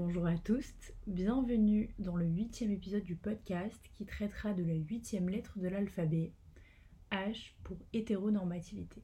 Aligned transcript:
Bonjour 0.00 0.26
à 0.26 0.38
tous, 0.38 0.64
bienvenue 1.08 1.92
dans 1.98 2.14
le 2.14 2.24
huitième 2.24 2.70
épisode 2.70 3.02
du 3.02 3.16
podcast 3.16 3.80
qui 3.94 4.06
traitera 4.06 4.54
de 4.54 4.62
la 4.62 4.74
huitième 4.74 5.28
lettre 5.28 5.58
de 5.58 5.66
l'alphabet, 5.66 6.30
H 7.10 7.54
pour 7.64 7.78
hétéronormativité. 7.92 9.02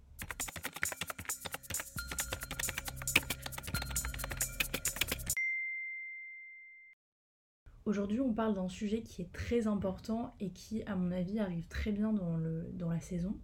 Aujourd'hui, 7.87 8.21
on 8.21 8.33
parle 8.33 8.55
d'un 8.55 8.69
sujet 8.69 9.03
qui 9.03 9.23
est 9.23 9.33
très 9.33 9.67
important 9.67 10.37
et 10.39 10.53
qui, 10.53 10.85
à 10.85 10.95
mon 10.95 11.11
avis, 11.11 11.41
arrive 11.41 11.67
très 11.67 11.91
bien 11.91 12.13
dans, 12.13 12.89
la 12.89 13.01
saison, 13.01 13.37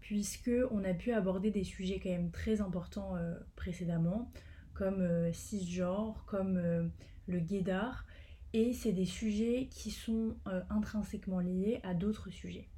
puisque 0.00 0.50
on 0.72 0.82
a 0.82 0.94
pu 0.94 1.12
aborder 1.12 1.52
des 1.52 1.62
sujets 1.62 2.00
quand 2.00 2.10
même 2.10 2.32
très 2.32 2.60
importants 2.60 3.14
euh, 3.14 3.38
précédemment, 3.54 4.32
comme 4.82 5.00
euh, 5.00 5.32
cisgenre, 5.32 6.24
comme 6.26 6.56
euh, 6.56 6.88
le 7.28 7.38
guédard, 7.38 8.04
et 8.52 8.72
c'est 8.72 8.92
des 8.92 9.04
sujets 9.04 9.68
qui 9.70 9.92
sont 9.92 10.34
intrinsèquement 10.68 11.38
liés 11.38 11.80
à 11.84 11.94
d'autres 11.94 12.28
sujets. 12.30 12.68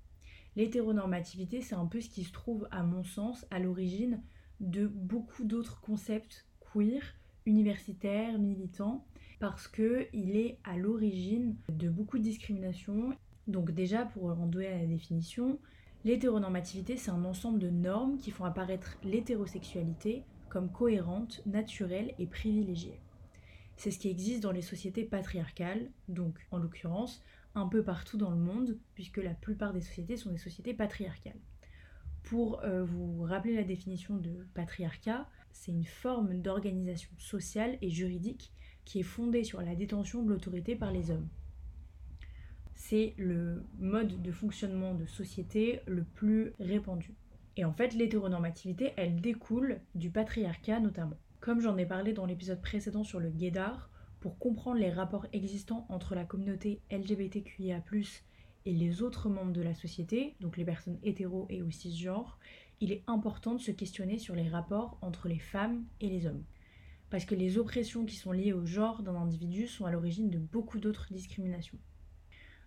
L'hétéronormativité, 0.55 1.63
c'est 1.63 1.75
un 1.75 1.87
peu 1.87 2.01
ce 2.01 2.11
qui 2.11 2.23
se 2.23 2.31
trouve, 2.31 2.69
à 2.71 2.83
mon 2.85 3.03
sens, 3.03 3.45
à 3.51 3.59
l'origine 3.59 4.23
de 4.61 4.87
beaucoup 4.87 5.45
d'autres 5.45 5.81
concepts 5.81 6.47
queer, 6.73 7.03
universitaires, 7.47 8.39
militants, 8.39 9.05
parce 9.41 9.67
qu'il 9.67 10.37
est 10.37 10.59
à 10.63 10.77
l'origine 10.77 11.57
de 11.71 11.89
beaucoup 11.89 12.19
de 12.19 12.23
discriminations. 12.23 13.17
Donc 13.49 13.73
déjà, 13.73 14.05
pour 14.05 14.27
en 14.27 14.47
donner 14.47 14.79
la 14.79 14.87
définition, 14.87 15.59
l'hétéronormativité, 16.05 16.99
c'est 16.99 17.11
un 17.11 17.25
ensemble 17.25 17.59
de 17.59 17.71
normes 17.71 18.19
qui 18.19 18.31
font 18.31 18.45
apparaître 18.45 18.97
l'hétérosexualité 19.03 20.23
cohérente, 20.63 21.43
naturelle 21.47 22.15
et 22.19 22.27
privilégiée. 22.27 23.01
C'est 23.77 23.91
ce 23.91 23.99
qui 23.99 24.09
existe 24.09 24.43
dans 24.43 24.53
les 24.53 24.63
sociétés 24.63 25.05
patriarcales, 25.05 25.91
donc 26.09 26.39
en 26.51 26.59
l'occurrence 26.59 27.23
un 27.55 27.69
peu 27.69 27.83
partout 27.83 28.17
dans 28.17 28.31
le 28.31 28.37
monde, 28.37 28.79
puisque 28.95 29.19
la 29.19 29.35
plupart 29.35 29.73
des 29.73 29.81
sociétés 29.81 30.17
sont 30.17 30.31
des 30.31 30.39
sociétés 30.39 30.75
patriarcales. 30.75 31.39
Pour 32.25 32.63
euh, 32.63 32.85
vous 32.85 33.23
rappeler 33.23 33.55
la 33.55 33.65
définition 33.65 34.17
de 34.17 34.47
patriarcat, 34.55 35.29
c'est 35.53 35.73
une 35.73 35.85
forme 35.85 36.41
d'organisation 36.41 37.11
sociale 37.19 37.79
et 37.81 37.91
juridique 37.91 38.53
qui 38.85 39.01
est 39.01 39.05
fondée 39.05 39.45
sur 39.45 39.61
la 39.61 39.75
détention 39.75 40.23
de 40.23 40.31
l'autorité 40.31 40.75
par 40.75 40.91
les 40.91 41.11
hommes. 41.11 41.29
C'est 42.75 43.15
le 43.17 43.63
mode 43.79 44.21
de 44.21 44.33
fonctionnement 44.33 44.95
de 44.95 45.07
société 45.07 45.81
le 45.87 46.03
plus 46.03 46.53
répandu. 46.59 47.15
Et 47.57 47.65
en 47.65 47.73
fait, 47.73 47.95
l'hétéronormativité, 47.95 48.93
elle 48.97 49.21
découle 49.21 49.81
du 49.95 50.11
patriarcat 50.11 50.81
notamment. 50.81 51.17
Comme 51.41 51.61
j'en 51.61 51.77
ai 51.77 51.87
parlé 51.87 52.13
dans 52.13 52.27
l'épisode 52.27 52.61
précédent 52.61 53.05
sur 53.05 53.21
le 53.21 53.31
guédard, 53.31 53.91
pour 54.21 54.39
comprendre 54.39 54.81
les 54.81 54.91
rapports 54.91 55.27
existants 55.33 55.87
entre 55.91 56.15
la 56.15 56.25
communauté 56.25 56.81
LGBTQIA+, 56.91 57.83
et 58.67 58.73
les 58.73 59.03
autres 59.03 59.29
membres 59.29 59.53
de 59.53 59.61
la 59.61 59.75
société, 59.75 60.37
donc 60.41 60.57
les 60.57 60.65
personnes 60.65 60.99
hétéros 61.03 61.47
et 61.51 61.61
aussi 61.61 61.91
cisgenres, 61.91 62.39
il 62.81 62.93
est 62.93 63.05
important 63.07 63.55
de 63.55 63.61
se 63.61 63.71
questionner 63.71 64.19
sur 64.19 64.35
les 64.35 64.49
rapports 64.49 64.97
entre 65.03 65.29
les 65.29 65.39
femmes 65.39 65.85
et 66.01 66.09
les 66.09 66.27
hommes 66.27 66.45
parce 67.15 67.27
que 67.27 67.37
les 67.37 67.59
oppressions 67.59 68.05
qui 68.05 68.17
sont 68.17 68.33
liées 68.33 68.53
au 68.53 68.67
genre 68.67 69.05
d'un 69.05 69.15
individu 69.15 69.69
sont 69.69 69.85
à 69.85 69.93
l'origine 69.93 70.31
de 70.31 70.39
beaucoup 70.41 70.81
d'autres 70.81 71.07
discriminations. 71.13 71.79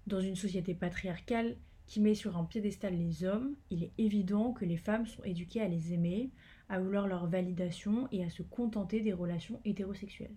Dans 0.05 0.21
une 0.21 0.37
société 0.37 0.73
patriarcale 0.73 1.57
qui 1.87 2.01
met 2.01 2.15
sur 2.15 2.37
un 2.37 2.43
piédestal 2.43 2.95
les 2.95 3.23
hommes, 3.23 3.55
il 3.71 3.83
est 3.83 3.93
évident 3.97 4.51
que 4.51 4.65
les 4.65 4.77
femmes 4.77 5.07
sont 5.07 5.23
éduquées 5.23 5.61
à 5.61 5.67
les 5.67 5.93
aimer, 5.93 6.29
à 6.69 6.79
vouloir 6.79 7.07
leur 7.07 7.27
validation 7.27 8.07
et 8.11 8.23
à 8.23 8.29
se 8.29 8.43
contenter 8.43 8.99
des 8.99 9.13
relations 9.13 9.61
hétérosexuelles. 9.63 10.35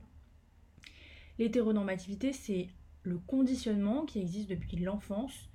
L'hétéronormativité, 1.38 2.32
c'est 2.32 2.68
le 3.02 3.18
conditionnement 3.18 4.04
qui 4.04 4.20
existe 4.20 4.48
depuis 4.48 4.76
l'enfance, 4.76 5.50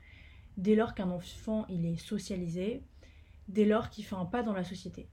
dès 0.58 0.76
lors 0.76 0.96
qu'un 0.96 1.10
enfant 1.10 1.66
est 1.68 1.96
socialisé, 1.98 2.84
dès 3.48 3.66
lors 3.66 3.90
qu'il 3.90 4.04
fait 4.04 4.16
un 4.16 4.26
pas 4.26 4.44
dans 4.44 4.54
la 4.54 4.64
société. 4.64 5.08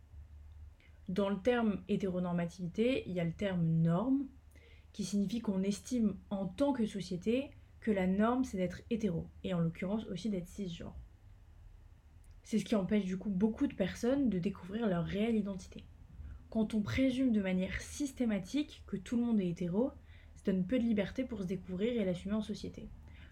Dans 1.08 1.28
le 1.28 1.40
terme 1.40 1.82
hétéronormativité, 1.88 3.04
il 3.06 3.12
y 3.12 3.20
a 3.20 3.24
le 3.24 3.32
terme 3.32 3.64
norme, 3.64 4.26
qui 4.92 5.04
signifie 5.04 5.40
qu'on 5.40 5.62
estime 5.62 6.16
en 6.30 6.46
tant 6.46 6.72
que 6.72 6.86
société 6.86 7.50
que 7.82 7.90
la 7.90 8.06
norme 8.06 8.44
c'est 8.44 8.56
d'être 8.56 8.80
hétéro, 8.90 9.28
et 9.44 9.52
en 9.52 9.60
l'occurrence 9.60 10.06
aussi 10.06 10.30
d'être 10.30 10.48
cisgenre. 10.48 10.96
C'est 12.44 12.58
ce 12.58 12.64
qui 12.64 12.74
empêche 12.74 13.04
du 13.04 13.18
coup 13.18 13.30
beaucoup 13.30 13.66
de 13.66 13.74
personnes 13.74 14.30
de 14.30 14.38
découvrir 14.38 14.86
leur 14.88 15.04
réelle 15.04 15.36
identité. 15.36 15.84
Quand 16.50 16.74
on 16.74 16.82
présume 16.82 17.32
de 17.32 17.40
manière 17.40 17.80
systématique 17.80 18.82
que 18.86 18.96
tout 18.96 19.16
le 19.16 19.22
monde 19.22 19.40
est 19.40 19.48
hétéro, 19.48 19.90
ça 20.34 20.52
donne 20.52 20.66
peu 20.66 20.78
de 20.78 20.84
liberté 20.84 21.24
pour 21.24 21.40
se 21.40 21.46
découvrir 21.46 22.00
et 22.00 22.04
l'assumer 22.04 22.34
en 22.34 22.42
société. 22.42 22.88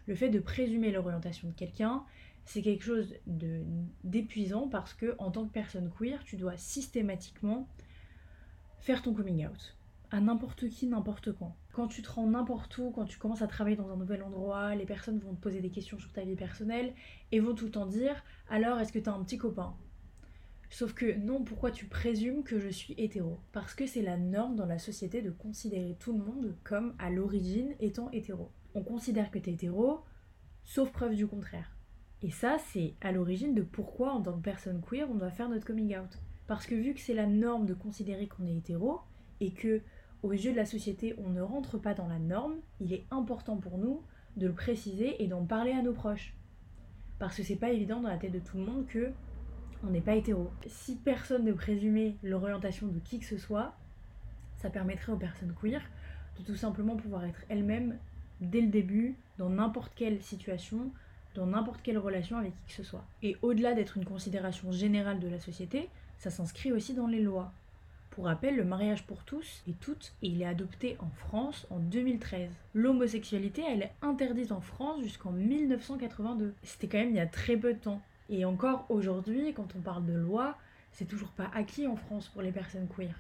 Le 0.07 0.15
fait 0.15 0.31
de 0.31 0.41
présumer 0.41 0.91
l'orientation 0.91 1.49
de 1.49 1.55
quelqu'un, 1.55 2.05
c'est 2.45 2.63
quelque 2.63 2.85
chose 2.85 3.15
d'épuisant 4.03 4.69
parce 4.69 4.95
que 4.95 5.15
en 5.19 5.31
tant 5.31 5.47
que 5.47 5.53
personne 5.53 5.91
queer, 5.91 6.25
tu 6.25 6.37
dois 6.37 6.57
systématiquement 6.57 7.69
faire 8.79 9.03
ton 9.03 9.13
coming 9.13 9.47
out 9.47 9.77
à 10.11 10.21
n'importe 10.21 10.69
qui, 10.69 10.87
n'importe 10.87 11.33
quand. 11.33 11.57
Quand 11.73 11.87
tu 11.87 12.03
te 12.03 12.11
rends 12.11 12.27
n'importe 12.27 12.77
où, 12.79 12.91
quand 12.91 13.05
tu 13.05 13.19
commences 13.19 13.43
à 13.43 13.47
travailler 13.47 13.77
dans 13.77 13.91
un 13.91 13.97
nouvel 13.97 14.23
endroit, 14.23 14.75
les 14.75 14.87
personnes 14.87 15.19
vont 15.19 15.35
te 15.35 15.41
poser 15.41 15.61
des 15.61 15.71
questions 15.71 15.99
sur 15.99 16.13
ta 16.13 16.25
vie 16.25 16.37
personnelle 16.37 16.95
et 17.33 17.41
vont 17.41 17.55
tout 17.55 17.67
le 17.67 17.71
temps 17.71 17.87
dire 17.87 18.23
alors 18.49 18.79
est-ce 18.81 18.93
que 18.93 18.99
t'as 18.99 19.13
un 19.13 19.23
petit 19.23 19.39
copain? 19.39 19.75
Sauf 20.69 20.95
que 20.95 21.17
non, 21.17 21.43
pourquoi 21.43 21.71
tu 21.71 21.87
présumes 21.87 22.45
que 22.45 22.61
je 22.61 22.69
suis 22.69 22.95
hétéro? 22.97 23.39
Parce 23.53 23.75
que 23.75 23.87
c'est 23.87 24.03
la 24.03 24.17
norme 24.17 24.55
dans 24.57 24.67
la 24.67 24.79
société 24.79 25.21
de 25.21 25.31
considérer 25.31 25.97
tout 25.99 26.13
le 26.13 26.25
monde 26.25 26.57
comme 26.63 26.95
à 26.99 27.11
l'origine 27.11 27.75
étant 27.81 28.11
hétéro. 28.13 28.51
On 28.75 28.83
considère 28.83 29.31
que 29.31 29.39
t'es 29.39 29.53
hétéro, 29.53 30.05
sauf 30.65 30.93
preuve 30.93 31.17
du 31.17 31.27
contraire. 31.27 31.77
Et 32.23 32.31
ça, 32.31 32.59
c'est 32.73 32.95
à 33.01 33.11
l'origine 33.13 33.55
de 33.55 33.63
pourquoi, 33.63 34.13
en 34.13 34.23
tant 34.23 34.35
que 34.35 34.43
personne 34.43 34.81
queer, 34.81 35.11
on 35.11 35.15
doit 35.15 35.31
faire 35.31 35.49
notre 35.49 35.67
coming 35.67 35.97
out. 35.97 36.19
Parce 36.47 36.67
que 36.67 36.75
vu 36.75 36.95
que 36.95 37.01
c'est 37.01 37.15
la 37.15 37.27
norme 37.27 37.67
de 37.67 37.75
considérer 37.75 38.29
qu'on 38.29 38.47
est 38.47 38.57
hétéro, 38.57 39.01
et 39.41 39.53
que, 39.53 39.81
aux 40.23 40.33
yeux 40.33 40.53
de 40.53 40.57
la 40.57 40.67
société, 40.67 41.15
on 41.25 41.31
ne 41.31 41.41
rentre 41.41 41.79
pas 41.79 41.95
dans 41.95 42.09
la 42.09 42.19
norme, 42.19 42.57
il 42.81 42.93
est 42.93 43.05
important 43.11 43.57
pour 43.57 43.79
nous 43.79 44.03
de 44.37 44.47
le 44.47 44.53
préciser 44.53 45.23
et 45.23 45.27
d'en 45.27 45.45
parler 45.45 45.73
à 45.73 45.83
nos 45.83 45.93
proches. 45.93 46.35
Parce 47.19 47.37
que 47.37 47.43
c'est 47.43 47.57
pas 47.57 47.71
évident 47.71 48.01
dans 48.01 48.09
la 48.09 48.17
tête 48.17 48.33
de 48.33 48.39
tout 48.39 48.57
le 48.57 48.65
monde 48.65 48.87
que 48.87 49.11
on 49.83 49.91
n'est 49.91 50.01
pas 50.01 50.15
hétéro. 50.15 50.51
Si 50.67 50.97
personne 50.97 51.45
ne 51.45 51.53
présumait 51.53 52.17
l'orientation 52.23 52.87
de 52.87 52.99
qui 52.99 53.19
que 53.19 53.25
ce 53.25 53.39
soit, 53.39 53.75
ça 54.59 54.69
permettrait 54.69 55.13
aux 55.13 55.17
personnes 55.17 55.55
queer 55.61 55.81
de 56.39 56.45
tout 56.45 56.57
simplement 56.57 56.97
pouvoir 56.97 57.25
être 57.25 57.41
elles-mêmes 57.49 57.97
dès 58.41 58.61
le 58.61 58.69
début, 58.69 59.17
dans 59.39 59.51
n'importe 59.51 59.93
quelle 59.95 60.23
situation, 60.23 60.91
dans 61.35 61.47
n'importe 61.47 61.81
quelle 61.83 61.99
relation 61.99 62.37
avec 62.37 62.55
qui 62.57 62.65
que 62.67 62.73
ce 62.73 62.83
soit. 62.83 63.05
Et 63.23 63.37
au-delà 63.43 63.75
d'être 63.75 63.97
une 63.97 64.05
considération 64.05 64.73
générale 64.73 65.21
de 65.21 65.29
la 65.29 65.39
société, 65.39 65.89
ça 66.19 66.31
s'inscrit 66.31 66.73
aussi 66.73 66.95
dans 66.95 67.07
les 67.07 67.23
lois. 67.23 67.53
Pour 68.11 68.25
rappel, 68.25 68.57
le 68.57 68.65
mariage 68.65 69.05
pour 69.05 69.23
tous 69.25 69.63
et 69.69 69.73
toutes, 69.73 70.13
et 70.23 70.29
il 70.29 70.43
est 70.43 70.47
adopté 70.47 70.97
en 70.99 71.11
France 71.11 71.67
en 71.71 71.79
2013. 71.79 72.51
L'homosexualité, 72.75 73.63
elle 73.69 73.83
est 73.83 73.93
interdite 74.03 74.53
en 74.53 74.61
France 74.61 75.03
jusqu'en 75.03 75.31
1982. 75.31 76.55
C'était 76.63 76.89
quand 76.89 76.99
même 76.99 77.11
il 77.11 77.17
y 77.17 77.21
a 77.21 77.27
très 77.27 77.57
peu 77.57 77.73
de 77.73 77.79
temps. 77.79 78.01
Et 78.29 78.45
encore 78.45 78.87
aujourd'hui, 78.89 79.53
quand 79.55 79.75
on 79.77 79.81
parle 79.81 80.07
de 80.07 80.13
loi, 80.15 80.57
c'est 80.93 81.07
toujours 81.07 81.31
pas 81.31 81.51
acquis 81.55 81.87
en 81.87 81.97
France 81.97 82.29
pour 82.29 82.43
les 82.43 82.53
personnes 82.53 82.89
queer. 82.89 83.15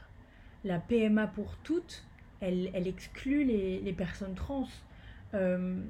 La 0.65 0.79
PMA 0.79 1.29
pour 1.29 1.57
toutes, 1.63 2.05
elle, 2.41 2.71
elle 2.75 2.89
exclut 2.89 3.45
les, 3.45 3.81
les 3.81 3.93
personnes 3.93 4.35
trans. 4.35 4.69
Euh, 5.35 5.81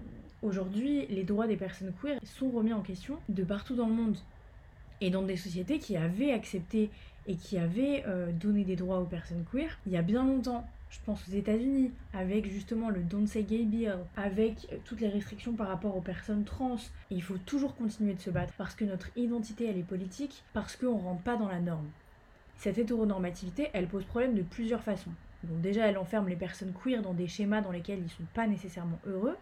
Aujourd'hui, 0.42 1.06
les 1.08 1.22
droits 1.22 1.46
des 1.46 1.56
personnes 1.56 1.92
queer 2.00 2.18
sont 2.24 2.48
remis 2.50 2.72
en 2.72 2.80
question 2.80 3.18
de 3.28 3.44
partout 3.44 3.74
dans 3.74 3.86
le 3.86 3.92
monde. 3.92 4.16
Et 5.00 5.10
dans 5.10 5.22
des 5.22 5.36
sociétés 5.36 5.78
qui 5.78 5.96
avaient 5.96 6.32
accepté 6.32 6.90
et 7.26 7.36
qui 7.36 7.58
avaient 7.58 8.04
euh, 8.06 8.32
donné 8.32 8.64
des 8.64 8.76
droits 8.76 8.98
aux 8.98 9.06
personnes 9.06 9.44
queer 9.50 9.78
il 9.86 9.92
y 9.92 9.96
a 9.96 10.02
bien 10.02 10.24
longtemps. 10.24 10.66
Je 10.90 10.98
pense 11.06 11.28
aux 11.28 11.32
États-Unis, 11.32 11.92
avec 12.12 12.50
justement 12.50 12.90
le 12.90 13.00
Don't 13.00 13.26
Say 13.26 13.44
Gay 13.44 13.62
Bill, 13.62 13.96
avec 14.16 14.66
euh, 14.72 14.76
toutes 14.84 15.00
les 15.00 15.08
restrictions 15.08 15.52
par 15.52 15.68
rapport 15.68 15.96
aux 15.96 16.00
personnes 16.00 16.44
trans. 16.44 16.78
il 17.10 17.22
faut 17.22 17.38
toujours 17.38 17.76
continuer 17.76 18.14
de 18.14 18.20
se 18.20 18.30
battre 18.30 18.52
parce 18.58 18.74
que 18.74 18.84
notre 18.84 19.08
identité 19.16 19.66
elle 19.66 19.78
est 19.78 19.84
politique, 19.84 20.42
parce 20.52 20.74
qu'on 20.76 20.98
rentre 20.98 21.22
pas 21.22 21.36
dans 21.36 21.48
la 21.48 21.60
norme. 21.60 21.88
Cette 22.56 22.76
hétéronormativité, 22.76 23.70
elle 23.72 23.86
pose 23.86 24.04
problème 24.04 24.34
de 24.34 24.42
plusieurs 24.42 24.82
façons. 24.82 25.12
Donc 25.44 25.60
déjà, 25.60 25.86
elle 25.86 25.96
enferme 25.96 26.28
les 26.28 26.36
personnes 26.36 26.74
queer 26.84 27.00
dans 27.00 27.14
des 27.14 27.28
schémas 27.28 27.62
dans 27.62 27.70
lesquels 27.70 28.00
ils 28.04 28.10
sont 28.10 28.26
pas 28.34 28.46
nécessairement 28.46 28.98
heureux, 29.06 29.36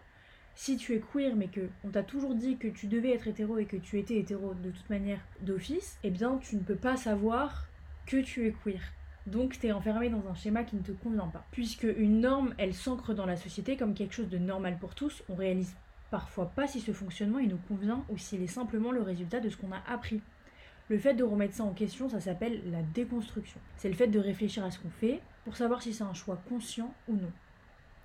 si 0.59 0.75
tu 0.75 0.93
es 0.93 0.99
queer 0.99 1.37
mais 1.37 1.47
que 1.47 1.69
on 1.85 1.89
t'a 1.89 2.03
toujours 2.03 2.35
dit 2.35 2.57
que 2.57 2.67
tu 2.67 2.87
devais 2.87 3.13
être 3.13 3.29
hétéro 3.29 3.57
et 3.59 3.65
que 3.65 3.77
tu 3.77 3.97
étais 3.97 4.17
hétéro 4.17 4.53
de 4.55 4.71
toute 4.71 4.89
manière 4.89 5.21
d'office, 5.39 5.97
eh 6.03 6.09
bien 6.09 6.37
tu 6.37 6.57
ne 6.57 6.61
peux 6.61 6.75
pas 6.75 6.97
savoir 6.97 7.67
que 8.05 8.17
tu 8.17 8.45
es 8.45 8.51
queer. 8.51 8.81
Donc 9.25 9.57
tu 9.57 9.67
es 9.67 9.71
enfermé 9.71 10.09
dans 10.09 10.27
un 10.27 10.35
schéma 10.35 10.65
qui 10.65 10.75
ne 10.75 10.81
te 10.81 10.91
convient 10.91 11.27
pas. 11.27 11.45
Puisque 11.51 11.87
une 11.97 12.19
norme, 12.19 12.53
elle 12.57 12.73
s'ancre 12.73 13.13
dans 13.13 13.25
la 13.25 13.37
société 13.37 13.77
comme 13.77 13.93
quelque 13.93 14.13
chose 14.13 14.27
de 14.27 14.37
normal 14.37 14.77
pour 14.81 14.95
tous, 14.95 15.23
on 15.29 15.35
réalise 15.35 15.73
parfois 16.11 16.47
pas 16.47 16.67
si 16.67 16.81
ce 16.81 16.91
fonctionnement 16.91 17.39
il 17.39 17.47
nous 17.47 17.61
convient 17.69 18.03
ou 18.09 18.17
s'il 18.17 18.43
est 18.43 18.47
simplement 18.47 18.91
le 18.91 19.01
résultat 19.01 19.39
de 19.39 19.47
ce 19.47 19.55
qu'on 19.55 19.71
a 19.71 19.81
appris. 19.87 20.21
Le 20.89 20.97
fait 20.97 21.13
de 21.13 21.23
remettre 21.23 21.53
ça 21.53 21.63
en 21.63 21.71
question, 21.71 22.09
ça 22.09 22.19
s'appelle 22.19 22.69
la 22.69 22.81
déconstruction. 22.81 23.61
C'est 23.77 23.87
le 23.87 23.95
fait 23.95 24.07
de 24.07 24.19
réfléchir 24.19 24.65
à 24.65 24.71
ce 24.71 24.79
qu'on 24.79 24.89
fait 24.89 25.21
pour 25.45 25.55
savoir 25.55 25.81
si 25.81 25.93
c'est 25.93 26.03
un 26.03 26.13
choix 26.13 26.35
conscient 26.49 26.93
ou 27.07 27.13
non. 27.13 27.31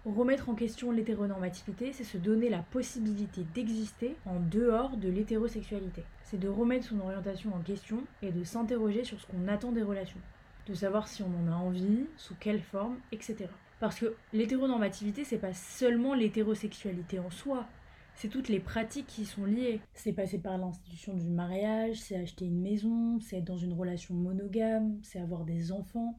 Remettre 0.04 0.50
en 0.50 0.54
question 0.54 0.90
l'hétéronormativité, 0.90 1.94
c'est 1.94 2.04
se 2.04 2.18
donner 2.18 2.50
la 2.50 2.58
possibilité 2.58 3.46
d'exister 3.54 4.16
en 4.26 4.38
dehors 4.38 4.98
de 4.98 5.08
l'hétérosexualité. 5.08 6.02
C'est 6.24 6.38
de 6.38 6.48
remettre 6.48 6.88
son 6.88 7.00
orientation 7.00 7.54
en 7.54 7.60
question 7.60 8.04
et 8.20 8.30
de 8.30 8.44
s'interroger 8.44 9.04
sur 9.04 9.18
ce 9.18 9.26
qu'on 9.26 9.48
attend 9.48 9.72
des 9.72 9.82
relations. 9.82 10.20
De 10.66 10.74
savoir 10.74 11.08
si 11.08 11.22
on 11.22 11.32
en 11.42 11.50
a 11.50 11.56
envie, 11.56 12.04
sous 12.18 12.34
quelle 12.38 12.60
forme, 12.60 12.98
etc. 13.12 13.46
Parce 13.80 13.98
que 13.98 14.14
l'hétéronormativité, 14.34 15.24
c'est 15.24 15.38
pas 15.38 15.54
seulement 15.54 16.12
l'hétérosexualité 16.12 17.18
en 17.18 17.30
soi, 17.30 17.66
c'est 18.14 18.28
toutes 18.28 18.48
les 18.48 18.60
pratiques 18.60 19.06
qui 19.06 19.24
sont 19.24 19.44
liées. 19.44 19.80
C'est 19.94 20.12
passer 20.12 20.38
par 20.38 20.58
l'institution 20.58 21.14
du 21.14 21.28
mariage, 21.28 21.96
c'est 21.96 22.16
acheter 22.16 22.44
une 22.44 22.60
maison, 22.60 23.18
c'est 23.20 23.38
être 23.38 23.44
dans 23.44 23.56
une 23.56 23.72
relation 23.72 24.14
monogame, 24.14 24.98
c'est 25.02 25.18
avoir 25.18 25.44
des 25.44 25.72
enfants. 25.72 26.18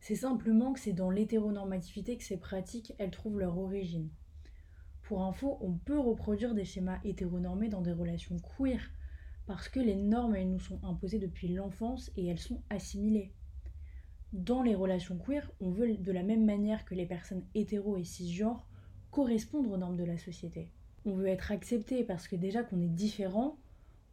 C'est 0.00 0.16
simplement 0.16 0.72
que 0.72 0.80
c'est 0.80 0.92
dans 0.92 1.10
l'hétéronormativité 1.10 2.16
que 2.16 2.24
ces 2.24 2.38
pratiques, 2.38 2.94
elles 2.98 3.10
trouvent 3.10 3.38
leur 3.38 3.58
origine. 3.58 4.10
Pour 5.02 5.22
info, 5.22 5.58
on 5.60 5.72
peut 5.72 5.98
reproduire 5.98 6.54
des 6.54 6.64
schémas 6.64 7.00
hétéronormés 7.04 7.68
dans 7.68 7.82
des 7.82 7.92
relations 7.92 8.36
queer, 8.38 8.80
parce 9.46 9.68
que 9.68 9.80
les 9.80 9.96
normes, 9.96 10.34
elles 10.34 10.50
nous 10.50 10.60
sont 10.60 10.80
imposées 10.82 11.18
depuis 11.18 11.48
l'enfance 11.48 12.10
et 12.16 12.26
elles 12.26 12.38
sont 12.38 12.62
assimilées. 12.70 13.32
Dans 14.32 14.62
les 14.62 14.74
relations 14.74 15.18
queer, 15.18 15.50
on 15.60 15.70
veut 15.70 15.96
de 15.96 16.12
la 16.12 16.22
même 16.22 16.44
manière 16.44 16.84
que 16.84 16.94
les 16.94 17.06
personnes 17.06 17.44
hétéro 17.54 17.96
et 17.96 18.04
cisgenres 18.04 18.68
correspondre 19.10 19.70
aux 19.70 19.76
normes 19.76 19.96
de 19.96 20.04
la 20.04 20.18
société 20.18 20.72
on 21.04 21.14
veut 21.14 21.28
être 21.28 21.52
accepté 21.52 22.04
parce 22.04 22.28
que 22.28 22.36
déjà 22.36 22.62
qu'on 22.62 22.80
est 22.80 22.88
différent, 22.88 23.58